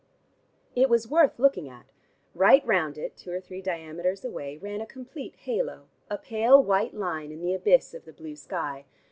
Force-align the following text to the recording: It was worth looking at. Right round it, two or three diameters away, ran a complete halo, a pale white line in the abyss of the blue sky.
It 0.75 0.89
was 0.89 1.07
worth 1.07 1.37
looking 1.37 1.69
at. 1.69 1.85
Right 2.33 2.65
round 2.65 2.97
it, 2.97 3.15
two 3.15 3.29
or 3.29 3.39
three 3.39 3.61
diameters 3.61 4.25
away, 4.25 4.57
ran 4.57 4.81
a 4.81 4.87
complete 4.87 5.35
halo, 5.35 5.89
a 6.09 6.17
pale 6.17 6.63
white 6.63 6.95
line 6.95 7.31
in 7.31 7.39
the 7.39 7.53
abyss 7.53 7.93
of 7.93 8.05
the 8.05 8.13
blue 8.13 8.35
sky. 8.35 8.85